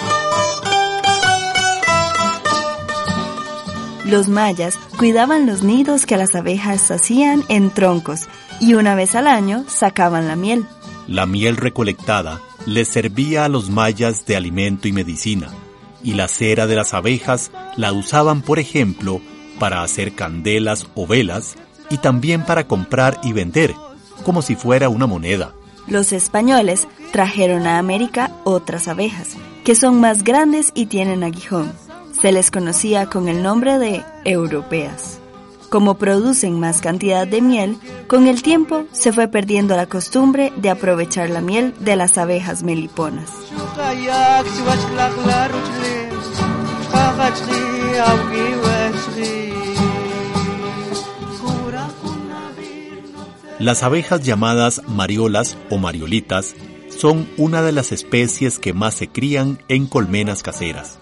Los 4.11 4.27
mayas 4.27 4.77
cuidaban 4.97 5.45
los 5.45 5.63
nidos 5.63 6.05
que 6.05 6.17
las 6.17 6.35
abejas 6.35 6.91
hacían 6.91 7.45
en 7.47 7.69
troncos 7.69 8.27
y 8.59 8.73
una 8.73 8.93
vez 8.93 9.15
al 9.15 9.25
año 9.25 9.63
sacaban 9.69 10.27
la 10.27 10.35
miel. 10.35 10.65
La 11.07 11.25
miel 11.25 11.55
recolectada 11.55 12.41
les 12.65 12.89
servía 12.89 13.45
a 13.45 13.47
los 13.47 13.69
mayas 13.69 14.25
de 14.25 14.35
alimento 14.35 14.89
y 14.89 14.91
medicina, 14.91 15.47
y 16.03 16.15
la 16.15 16.27
cera 16.27 16.67
de 16.67 16.75
las 16.75 16.93
abejas 16.93 17.51
la 17.77 17.93
usaban, 17.93 18.41
por 18.41 18.59
ejemplo, 18.59 19.21
para 19.59 19.81
hacer 19.81 20.13
candelas 20.13 20.87
o 20.93 21.07
velas 21.07 21.55
y 21.89 21.97
también 21.97 22.43
para 22.43 22.67
comprar 22.67 23.17
y 23.23 23.31
vender, 23.31 23.73
como 24.25 24.41
si 24.41 24.57
fuera 24.57 24.89
una 24.89 25.07
moneda. 25.07 25.53
Los 25.87 26.11
españoles 26.11 26.85
trajeron 27.13 27.65
a 27.65 27.77
América 27.77 28.31
otras 28.43 28.89
abejas, 28.89 29.37
que 29.63 29.73
son 29.73 30.01
más 30.01 30.25
grandes 30.25 30.73
y 30.75 30.87
tienen 30.87 31.23
aguijón. 31.23 31.71
Se 32.21 32.31
les 32.31 32.51
conocía 32.51 33.07
con 33.07 33.27
el 33.27 33.41
nombre 33.41 33.79
de 33.79 34.03
europeas. 34.25 35.19
Como 35.69 35.95
producen 35.97 36.59
más 36.59 36.79
cantidad 36.79 37.25
de 37.25 37.41
miel, 37.41 37.77
con 38.07 38.27
el 38.27 38.43
tiempo 38.43 38.85
se 38.91 39.11
fue 39.11 39.27
perdiendo 39.27 39.75
la 39.75 39.87
costumbre 39.87 40.53
de 40.55 40.69
aprovechar 40.69 41.31
la 41.31 41.41
miel 41.41 41.73
de 41.79 41.95
las 41.95 42.19
abejas 42.19 42.61
meliponas. 42.61 43.31
Las 53.57 53.81
abejas 53.81 54.21
llamadas 54.21 54.83
mariolas 54.87 55.57
o 55.71 55.79
mariolitas 55.79 56.53
son 56.89 57.27
una 57.37 57.63
de 57.63 57.71
las 57.71 57.91
especies 57.91 58.59
que 58.59 58.73
más 58.73 58.93
se 58.93 59.07
crían 59.07 59.57
en 59.69 59.87
colmenas 59.87 60.43
caseras. 60.43 61.00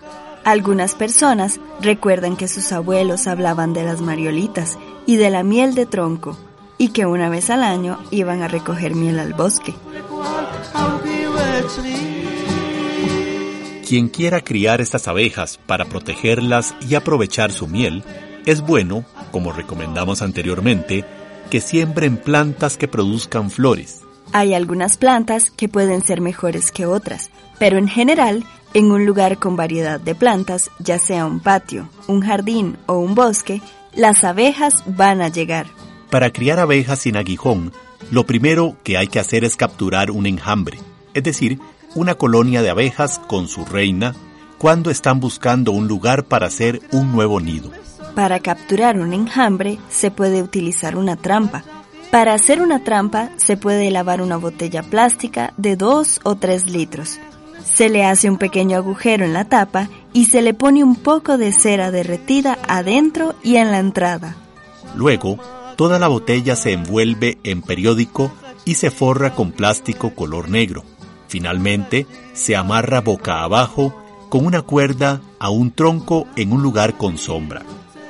Algunas 0.50 0.96
personas 0.96 1.60
recuerdan 1.80 2.36
que 2.36 2.48
sus 2.48 2.72
abuelos 2.72 3.28
hablaban 3.28 3.72
de 3.74 3.84
las 3.84 4.02
mariolitas 4.02 4.80
y 5.06 5.16
de 5.18 5.30
la 5.30 5.44
miel 5.44 5.76
de 5.76 5.86
tronco 5.86 6.40
y 6.80 6.90
que 6.90 7.06
una 7.06 7.30
vez 7.30 7.52
al 7.52 7.62
año 7.62 8.00
iban 8.10 8.42
a 8.42 8.48
recoger 8.48 8.96
miel 8.96 9.20
al 9.20 9.36
bosque. 9.36 9.76
Quien 13.88 14.10
quiera 14.10 14.42
criar 14.42 14.82
estas 14.82 15.08
abejas 15.08 15.60
para 15.68 15.86
protegerlas 15.86 16.74
y 16.82 16.96
aprovechar 16.96 17.52
su 17.52 17.68
miel, 17.68 18.04
es 18.48 18.62
bueno, 18.62 19.06
como 19.32 19.52
recomendamos 19.52 20.24
anteriormente, 20.24 21.06
que 21.52 21.62
siembren 21.62 22.18
plantas 22.18 22.76
que 22.76 22.88
produzcan 22.88 23.52
flores. 23.52 24.02
Hay 24.32 24.56
algunas 24.56 24.98
plantas 24.98 25.52
que 25.52 25.70
pueden 25.70 26.04
ser 26.04 26.22
mejores 26.22 26.72
que 26.72 26.88
otras, 26.88 27.30
pero 27.60 27.78
en 27.78 27.88
general, 27.88 28.46
en 28.74 28.92
un 28.92 29.06
lugar 29.06 29.38
con 29.40 29.56
variedad 29.56 30.00
de 30.00 30.16
plantas, 30.16 30.70
ya 30.80 31.00
sea 31.00 31.26
un 31.26 31.40
patio, 31.40 31.90
un 32.08 32.22
jardín 32.22 32.78
o 32.86 33.00
un 33.00 33.16
bosque, 33.16 33.62
las 33.94 34.24
abejas 34.24 34.84
van 34.86 35.22
a 35.22 35.30
llegar. 35.30 35.68
Para 36.10 36.32
criar 36.32 36.60
abejas 36.60 37.00
sin 37.00 37.18
aguijón, 37.18 37.72
lo 38.12 38.26
primero 38.26 38.76
que 38.84 38.98
hay 38.98 39.08
que 39.08 39.20
hacer 39.20 39.44
es 39.44 39.56
capturar 39.56 40.12
un 40.12 40.26
enjambre, 40.26 40.80
es 41.14 41.24
decir, 41.24 41.60
una 41.96 42.16
colonia 42.16 42.62
de 42.62 42.70
abejas 42.70 43.20
con 43.28 43.48
su 43.48 43.66
reina, 43.66 44.16
cuando 44.58 44.92
están 44.92 45.20
buscando 45.20 45.72
un 45.72 45.88
lugar 45.88 46.26
para 46.26 46.48
hacer 46.48 46.82
un 46.92 47.12
nuevo 47.12 47.40
nido. 47.40 47.72
Para 48.16 48.40
capturar 48.40 49.00
un 49.00 49.14
enjambre 49.14 49.80
se 49.90 50.12
puede 50.12 50.42
utilizar 50.44 50.98
una 50.98 51.16
trampa. 51.16 51.64
Para 52.12 52.34
hacer 52.34 52.62
una 52.62 52.84
trampa 52.84 53.30
se 53.38 53.56
puede 53.56 53.90
lavar 53.92 54.22
una 54.22 54.38
botella 54.38 54.84
plástica 54.84 55.54
de 55.58 55.76
2 55.76 56.22
o 56.24 56.36
3 56.36 56.70
litros. 56.70 57.20
Se 57.64 57.90
le 57.90 58.06
hace 58.06 58.30
un 58.30 58.38
pequeño 58.38 58.78
agujero 58.78 59.26
en 59.26 59.34
la 59.34 59.46
tapa 59.46 59.90
y 60.14 60.26
se 60.26 60.42
le 60.42 60.54
pone 60.54 60.84
un 60.84 60.96
poco 60.96 61.38
de 61.38 61.52
cera 61.52 61.92
derretida 61.92 62.58
adentro 62.68 63.36
y 63.44 63.58
en 63.58 63.72
la 63.72 63.80
entrada. 63.80 64.36
Luego, 64.96 65.38
toda 65.76 66.00
la 66.00 66.08
botella 66.08 66.56
se 66.56 66.74
envuelve 66.74 67.38
en 67.44 67.62
periódico 67.62 68.32
y 68.66 68.76
se 68.76 68.92
forra 68.92 69.36
con 69.36 69.52
plástico 69.52 70.14
color 70.16 70.50
negro. 70.50 70.84
Finalmente, 71.28 72.08
se 72.34 72.56
amarra 72.56 73.02
boca 73.02 73.44
abajo 73.44 73.96
con 74.30 74.46
una 74.46 74.62
cuerda 74.62 75.22
a 75.40 75.50
un 75.50 75.72
tronco 75.72 76.28
en 76.36 76.52
un 76.52 76.62
lugar 76.62 76.96
con 76.96 77.18
sombra. 77.18 77.64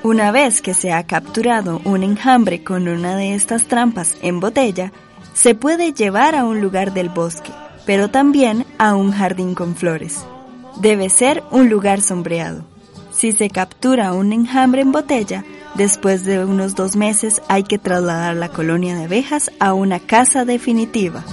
Una 0.04 0.32
vez 0.32 0.62
que 0.62 0.74
se 0.74 0.94
ha 0.94 1.06
capturado 1.06 1.82
un 1.84 2.04
enjambre 2.04 2.64
con 2.64 2.88
una 2.88 3.16
de 3.18 3.36
estas 3.36 3.68
trampas 3.68 4.16
en 4.22 4.40
botella, 4.40 4.94
se 5.34 5.56
puede 5.56 5.94
llevar 5.94 6.36
a 6.36 6.46
un 6.46 6.62
lugar 6.62 6.94
del 6.94 7.10
bosque, 7.10 7.52
pero 7.90 8.08
también 8.08 8.68
a 8.78 8.94
un 8.94 9.12
jardín 9.12 9.56
con 9.56 9.76
flores. 9.76 10.24
Debe 10.80 11.10
ser 11.10 11.42
un 11.50 11.72
lugar 11.72 12.02
sombreado. 12.02 12.64
Si 13.12 13.32
se 13.32 13.50
captura 13.50 14.14
un 14.14 14.32
enjambre 14.32 14.84
en 14.84 14.92
botella, 14.92 15.44
después 15.74 16.24
de 16.24 16.46
unos 16.46 16.76
dos 16.76 16.96
meses 16.96 17.42
hay 17.48 17.64
que 17.64 17.80
trasladar 17.80 18.36
la 18.36 18.50
colonia 18.50 18.96
de 18.96 19.06
abejas 19.06 19.50
a 19.60 19.74
una 19.74 20.00
casa 20.00 20.46
definitiva. 20.46 21.24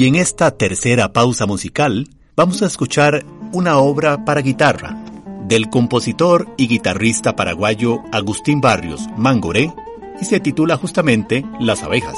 Y 0.00 0.06
en 0.06 0.14
esta 0.14 0.50
tercera 0.52 1.12
pausa 1.12 1.44
musical 1.44 2.08
vamos 2.34 2.62
a 2.62 2.66
escuchar 2.66 3.22
una 3.52 3.76
obra 3.76 4.24
para 4.24 4.40
guitarra 4.40 4.98
del 5.46 5.68
compositor 5.68 6.48
y 6.56 6.68
guitarrista 6.68 7.36
paraguayo 7.36 7.98
Agustín 8.10 8.62
Barrios 8.62 9.02
Mangoré 9.18 9.70
y 10.18 10.24
se 10.24 10.40
titula 10.40 10.78
justamente 10.78 11.44
Las 11.60 11.82
abejas. 11.82 12.16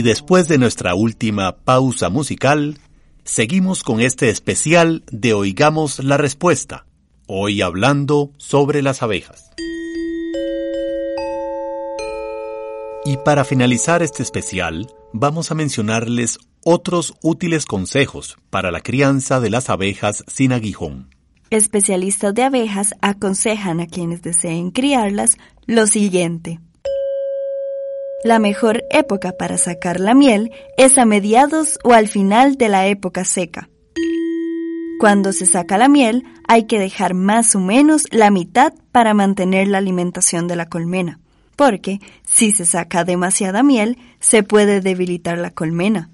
Y 0.00 0.02
después 0.02 0.48
de 0.48 0.56
nuestra 0.56 0.94
última 0.94 1.56
pausa 1.56 2.08
musical, 2.08 2.78
seguimos 3.22 3.82
con 3.82 4.00
este 4.00 4.30
especial 4.30 5.04
de 5.12 5.34
Oigamos 5.34 6.02
la 6.02 6.16
Respuesta, 6.16 6.86
hoy 7.26 7.60
hablando 7.60 8.32
sobre 8.38 8.80
las 8.80 9.02
abejas. 9.02 9.50
Y 13.04 13.18
para 13.26 13.44
finalizar 13.44 14.02
este 14.02 14.22
especial, 14.22 14.90
vamos 15.12 15.50
a 15.50 15.54
mencionarles 15.54 16.38
otros 16.64 17.12
útiles 17.22 17.66
consejos 17.66 18.38
para 18.48 18.70
la 18.70 18.80
crianza 18.80 19.38
de 19.38 19.50
las 19.50 19.68
abejas 19.68 20.24
sin 20.28 20.54
aguijón. 20.54 21.14
Especialistas 21.50 22.32
de 22.32 22.44
abejas 22.44 22.94
aconsejan 23.02 23.80
a 23.80 23.86
quienes 23.86 24.22
deseen 24.22 24.70
criarlas 24.70 25.36
lo 25.66 25.86
siguiente. 25.86 26.58
La 28.22 28.38
mejor 28.38 28.84
época 28.90 29.32
para 29.32 29.56
sacar 29.56 29.98
la 29.98 30.12
miel 30.12 30.50
es 30.76 30.98
a 30.98 31.06
mediados 31.06 31.78
o 31.84 31.94
al 31.94 32.06
final 32.06 32.56
de 32.56 32.68
la 32.68 32.86
época 32.86 33.24
seca. 33.24 33.70
Cuando 34.98 35.32
se 35.32 35.46
saca 35.46 35.78
la 35.78 35.88
miel 35.88 36.24
hay 36.46 36.66
que 36.66 36.78
dejar 36.78 37.14
más 37.14 37.54
o 37.54 37.60
menos 37.60 38.04
la 38.10 38.30
mitad 38.30 38.74
para 38.92 39.14
mantener 39.14 39.68
la 39.68 39.78
alimentación 39.78 40.48
de 40.48 40.56
la 40.56 40.66
colmena, 40.66 41.18
porque 41.56 42.00
si 42.22 42.52
se 42.52 42.66
saca 42.66 43.04
demasiada 43.04 43.62
miel 43.62 43.96
se 44.20 44.42
puede 44.42 44.82
debilitar 44.82 45.38
la 45.38 45.52
colmena. 45.52 46.10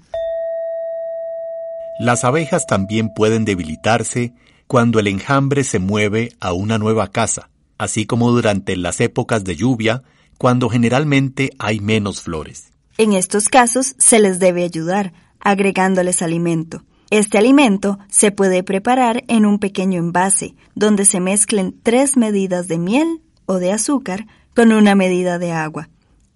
Las 1.99 2.23
abejas 2.23 2.67
también 2.67 3.13
pueden 3.13 3.43
debilitarse 3.43 4.31
cuando 4.65 4.99
el 4.99 5.07
enjambre 5.07 5.65
se 5.65 5.79
mueve 5.79 6.31
a 6.39 6.53
una 6.53 6.77
nueva 6.77 7.11
casa, 7.11 7.49
así 7.77 8.05
como 8.05 8.31
durante 8.31 8.77
las 8.77 9.01
épocas 9.01 9.43
de 9.43 9.57
lluvia, 9.57 10.03
cuando 10.37 10.69
generalmente 10.69 11.51
hay 11.59 11.79
menos 11.79 12.21
flores. 12.21 12.71
En 12.97 13.13
estos 13.13 13.49
casos 13.49 13.95
se 13.97 14.19
les 14.19 14.39
debe 14.39 14.63
ayudar, 14.63 15.13
agregándoles 15.39 16.21
alimento. 16.21 16.83
Este 17.09 17.37
alimento 17.37 17.99
se 18.09 18.31
puede 18.31 18.63
preparar 18.63 19.23
en 19.27 19.45
un 19.45 19.59
pequeño 19.59 19.99
envase, 19.99 20.55
donde 20.75 21.05
se 21.05 21.19
mezclen 21.19 21.75
tres 21.81 22.17
medidas 22.17 22.67
de 22.67 22.79
miel 22.79 23.21
o 23.45 23.55
de 23.59 23.71
azúcar 23.71 24.27
con 24.55 24.71
una 24.71 24.95
medida 24.95 25.39
de 25.39 25.51
agua. 25.53 25.89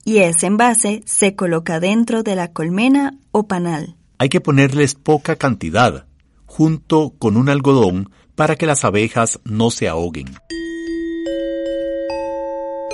Y 0.06 0.20
ese 0.20 0.48
envase 0.48 1.04
se 1.06 1.36
coloca 1.36 1.80
dentro 1.80 2.24
de 2.24 2.36
la 2.36 2.52
colmena 2.52 3.18
o 3.32 3.48
panal. 3.48 3.98
Hay 4.18 4.30
que 4.30 4.40
ponerles 4.40 4.96
poca 4.96 5.36
cantidad, 5.36 6.06
junto 6.46 7.14
con 7.18 7.38
un 7.38 7.50
algodón 7.50 8.12
para 8.36 8.56
que 8.56 8.66
las 8.66 8.86
abejas 8.86 9.40
no 9.44 9.72
se 9.72 9.88
ahoguen. 9.88 10.28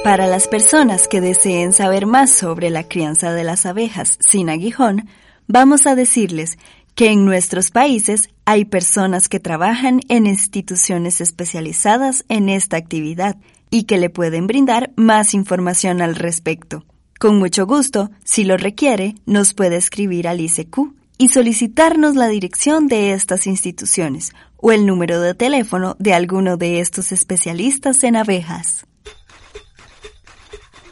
Para 0.08 0.28
las 0.28 0.48
personas 0.48 1.10
que 1.10 1.20
deseen 1.20 1.74
saber 1.74 2.06
más 2.06 2.32
sobre 2.32 2.70
la 2.70 2.88
crianza 2.88 3.34
de 3.34 3.43
las 3.43 3.65
abejas 3.65 4.17
sin 4.22 4.50
aguijón, 4.50 5.10
vamos 5.48 5.86
a 5.86 5.96
decirles 5.96 6.58
que 6.96 7.12
en 7.12 7.26
nuestros 7.26 7.72
países 7.72 8.30
hay 8.46 8.63
personas 8.63 9.28
que 9.28 9.41
trabajan 9.41 10.00
en 10.08 10.26
instituciones 10.26 11.20
especializadas 11.20 12.24
en 12.30 12.48
esta 12.48 12.78
actividad 12.78 13.36
y 13.70 13.84
que 13.84 13.98
le 13.98 14.10
pueden 14.10 14.48
brindar 14.48 14.91
más 14.96 15.34
información 15.34 16.02
al 16.02 16.15
respecto. 16.15 16.86
Con 17.20 17.38
mucho 17.38 17.65
gusto, 17.65 18.10
si 18.24 18.46
lo 18.46 18.56
requiere, 18.56 19.15
nos 19.26 19.54
puede 19.54 19.76
escribir 19.76 20.30
al 20.30 20.39
ICQ 20.39 20.93
y 21.17 21.28
solicitarnos 21.28 22.15
la 22.15 22.30
dirección 22.30 22.88
de 22.88 23.12
estas 23.12 23.46
instituciones 23.46 24.32
o 24.56 24.72
el 24.72 24.86
número 24.86 25.20
de 25.20 25.34
teléfono 25.34 25.98
de 26.00 26.13
alguno 26.13 26.56
de 26.56 26.80
estos 26.80 27.12
especialistas 27.12 28.06
en 28.06 28.15
abejas. 28.15 28.88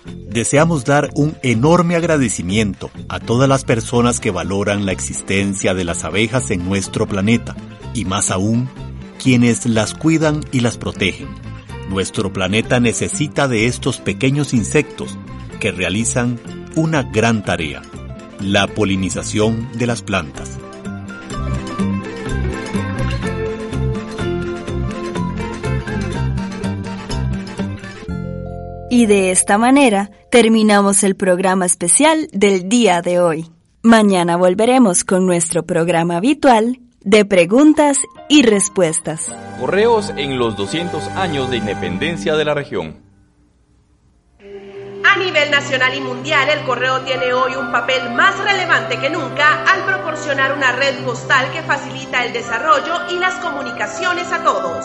Deseamos 0.05 0.85
dar 0.85 1.09
un 1.15 1.37
enorme 1.43 1.95
agradecimiento 1.95 2.91
a 3.07 3.19
todas 3.19 3.47
las 3.47 3.63
personas 3.63 4.19
que 4.19 4.31
valoran 4.31 4.85
la 4.85 4.91
existencia 4.91 5.73
de 5.73 5.85
las 5.85 6.03
abejas 6.03 6.51
en 6.51 6.65
nuestro 6.65 7.07
planeta 7.07 7.55
y 7.93 8.05
más 8.05 8.31
aún 8.31 8.69
quienes 9.21 9.65
las 9.65 9.93
cuidan 9.93 10.43
y 10.51 10.59
las 10.59 10.77
protegen. 10.77 11.29
Nuestro 11.89 12.33
planeta 12.33 12.79
necesita 12.79 13.47
de 13.47 13.67
estos 13.67 13.99
pequeños 13.99 14.53
insectos 14.53 15.17
que 15.59 15.71
realizan 15.71 16.39
una 16.75 17.03
gran 17.03 17.43
tarea, 17.43 17.81
la 18.39 18.67
polinización 18.67 19.69
de 19.77 19.87
las 19.87 20.01
plantas. 20.01 20.59
Y 28.95 29.07
de 29.07 29.31
esta 29.31 29.57
manera 29.57 30.09
terminamos 30.31 31.03
el 31.03 31.17
programa 31.17 31.65
especial 31.65 32.29
del 32.31 32.69
día 32.69 33.01
de 33.01 33.19
hoy. 33.19 33.51
Mañana 33.83 34.37
volveremos 34.37 35.03
con 35.03 35.25
nuestro 35.25 35.65
programa 35.65 36.15
habitual 36.15 36.79
de 37.01 37.25
preguntas 37.25 37.97
y 38.29 38.43
respuestas. 38.43 39.35
Correos 39.59 40.13
en 40.15 40.39
los 40.39 40.55
200 40.55 41.09
años 41.09 41.49
de 41.49 41.57
independencia 41.57 42.37
de 42.37 42.45
la 42.45 42.53
región. 42.53 43.04
A 45.07 45.17
nivel 45.17 45.51
nacional 45.51 45.93
y 45.93 46.01
mundial, 46.01 46.49
el 46.49 46.65
correo 46.65 47.01
tiene 47.01 47.31
hoy 47.31 47.55
un 47.55 47.71
papel 47.71 48.11
más 48.15 48.39
relevante 48.39 48.99
que 48.99 49.11
nunca 49.11 49.63
al 49.63 49.85
proporcionar 49.85 50.51
una 50.51 50.71
red 50.71 51.03
postal 51.05 51.51
que 51.51 51.61
facilita 51.61 52.25
el 52.25 52.33
desarrollo 52.33 53.07
y 53.11 53.19
las 53.19 53.35
comunicaciones 53.35 54.31
a 54.31 54.43
todos. 54.43 54.83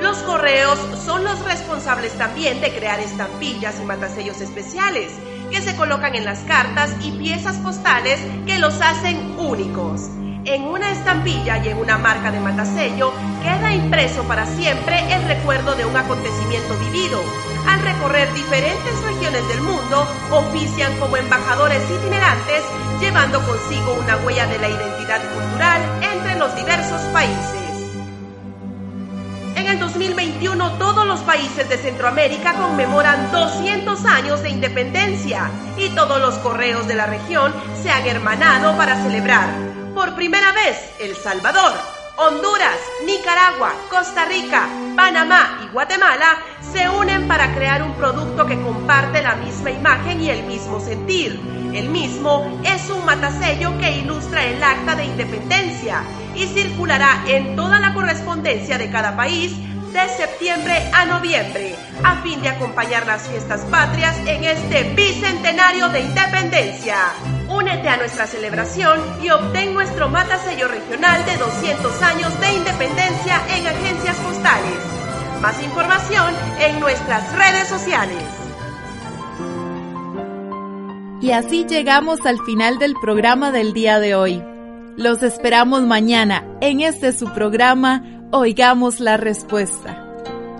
Los 0.00 0.18
correos 0.18 0.78
son 1.04 1.24
los 1.24 1.44
responsables 1.44 2.16
también 2.16 2.60
de 2.60 2.72
crear 2.72 3.00
estampillas 3.00 3.80
y 3.80 3.84
matasellos 3.84 4.40
especiales 4.40 5.12
que 5.50 5.60
se 5.60 5.74
colocan 5.74 6.14
en 6.14 6.24
las 6.24 6.38
cartas 6.40 6.94
y 7.02 7.10
piezas 7.18 7.56
postales 7.56 8.20
que 8.46 8.58
los 8.58 8.80
hacen 8.80 9.36
únicos. 9.36 10.02
En 10.44 10.62
una 10.62 10.92
estampilla 10.92 11.58
y 11.58 11.68
en 11.70 11.78
una 11.78 11.98
marca 11.98 12.30
de 12.30 12.38
matasello 12.38 13.12
queda 13.42 13.74
impreso 13.74 14.22
para 14.28 14.46
siempre 14.46 15.12
el 15.12 15.26
recuerdo 15.26 15.74
de 15.74 15.84
un 15.84 15.96
acontecimiento 15.96 16.78
vivido. 16.78 17.20
Al 17.66 17.80
recorrer 17.80 18.32
diferentes 18.32 19.02
regiones 19.02 19.46
del 19.48 19.60
mundo, 19.60 20.06
ofician 20.30 20.96
como 20.98 21.16
embajadores 21.16 21.82
itinerantes, 21.90 22.62
llevando 23.00 23.40
consigo 23.44 23.94
una 23.94 24.16
huella 24.18 24.46
de 24.46 24.58
la 24.58 24.68
identidad 24.68 25.20
cultural 25.32 25.82
entre 26.02 26.36
los 26.36 26.54
diversos 26.54 27.00
países. 27.12 27.66
En 29.56 29.66
el 29.66 29.80
2021 29.80 30.72
todos 30.78 31.06
los 31.06 31.20
países 31.20 31.68
de 31.68 31.76
Centroamérica 31.78 32.54
conmemoran 32.54 33.32
200 33.32 34.04
años 34.04 34.42
de 34.42 34.50
independencia 34.50 35.50
y 35.76 35.88
todos 35.88 36.20
los 36.20 36.36
correos 36.36 36.86
de 36.86 36.94
la 36.94 37.06
región 37.06 37.52
se 37.82 37.90
han 37.90 38.06
hermanado 38.06 38.76
para 38.76 39.02
celebrar. 39.02 39.48
Por 39.94 40.14
primera 40.14 40.52
vez, 40.52 40.78
El 41.00 41.16
Salvador, 41.16 41.72
Honduras, 42.18 42.78
Nicaragua, 43.04 43.74
Costa 43.90 44.24
Rica, 44.24 44.66
Panamá 44.96 45.60
y 45.62 45.72
Guatemala 45.72 46.38
se 46.72 46.88
unen 46.88 47.28
para 47.28 47.54
crear 47.54 47.82
un 47.82 47.92
producto 47.94 48.46
que 48.46 48.58
comparte 48.62 49.22
la 49.22 49.34
misma 49.36 49.70
imagen 49.70 50.22
y 50.22 50.30
el 50.30 50.42
mismo 50.44 50.80
sentir. 50.80 51.38
El 51.74 51.90
mismo 51.90 52.58
es 52.64 52.88
un 52.88 53.04
matasello 53.04 53.76
que 53.78 53.98
ilustra 53.98 54.46
el 54.46 54.62
acta 54.62 54.96
de 54.96 55.04
independencia 55.04 56.02
y 56.34 56.46
circulará 56.46 57.22
en 57.26 57.54
toda 57.54 57.80
la 57.80 57.92
correspondencia 57.92 58.78
de 58.78 58.90
cada 58.90 59.14
país 59.14 59.52
de 59.92 60.08
septiembre 60.08 60.90
a 60.94 61.04
noviembre, 61.04 61.74
a 62.02 62.16
fin 62.22 62.40
de 62.40 62.48
acompañar 62.48 63.06
las 63.06 63.28
fiestas 63.28 63.60
patrias 63.70 64.16
en 64.26 64.44
este 64.44 64.84
bicentenario 64.94 65.90
de 65.90 66.00
independencia. 66.00 67.35
Únete 67.48 67.88
a 67.88 67.96
nuestra 67.96 68.26
celebración 68.26 69.00
y 69.22 69.30
obtén 69.30 69.72
nuestro 69.74 70.08
matasello 70.08 70.68
regional 70.68 71.24
de 71.26 71.36
200 71.36 72.02
años 72.02 72.40
de 72.40 72.52
independencia 72.54 73.40
en 73.56 73.66
agencias 73.66 74.16
postales. 74.16 74.78
Más 75.40 75.62
información 75.62 76.34
en 76.60 76.80
nuestras 76.80 77.32
redes 77.36 77.68
sociales. 77.68 78.22
Y 81.20 81.30
así 81.30 81.64
llegamos 81.66 82.24
al 82.26 82.38
final 82.40 82.78
del 82.78 82.94
programa 83.00 83.52
del 83.52 83.72
día 83.72 84.00
de 84.00 84.14
hoy. 84.14 84.42
Los 84.96 85.22
esperamos 85.22 85.82
mañana 85.82 86.44
en 86.60 86.80
este 86.80 87.12
su 87.12 87.28
programa 87.32 88.02
Oigamos 88.32 89.00
la 89.00 89.16
Respuesta. 89.16 90.05